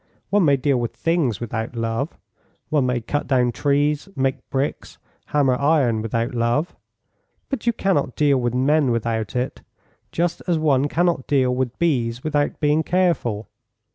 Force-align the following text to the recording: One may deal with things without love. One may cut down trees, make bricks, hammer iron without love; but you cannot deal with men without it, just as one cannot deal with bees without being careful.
One 0.31 0.45
may 0.45 0.57
deal 0.57 0.79
with 0.79 0.95
things 0.95 1.39
without 1.39 1.75
love. 1.75 2.17
One 2.69 2.87
may 2.87 3.01
cut 3.01 3.27
down 3.27 3.51
trees, 3.51 4.09
make 4.15 4.49
bricks, 4.49 4.97
hammer 5.27 5.53
iron 5.55 6.01
without 6.01 6.33
love; 6.33 6.75
but 7.49 7.67
you 7.67 7.73
cannot 7.73 8.15
deal 8.15 8.39
with 8.39 8.55
men 8.55 8.89
without 8.89 9.35
it, 9.35 9.61
just 10.11 10.41
as 10.47 10.57
one 10.57 10.87
cannot 10.87 11.27
deal 11.27 11.53
with 11.53 11.77
bees 11.77 12.23
without 12.23 12.59
being 12.59 12.81
careful. 12.81 13.47